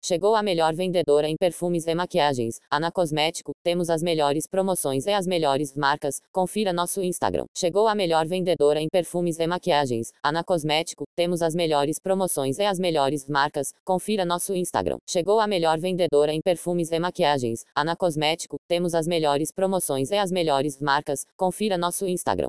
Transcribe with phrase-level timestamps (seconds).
[0.00, 2.60] Chegou a melhor vendedora em perfumes e maquiagens.
[2.70, 6.20] Ana Cosmético, temos as melhores promoções e as melhores marcas.
[6.32, 7.46] Confira nosso Instagram.
[7.54, 10.12] Chegou a melhor vendedora em perfumes e maquiagens.
[10.22, 13.72] Ana Cosmético, temos as melhores promoções e as melhores marcas.
[13.84, 14.98] Confira nosso Instagram.
[15.08, 17.64] Chegou a melhor vendedora em perfumes e maquiagens.
[17.74, 21.26] Ana Cosmético, temos as melhores promoções e as melhores marcas.
[21.36, 22.46] Confira nosso Instagram.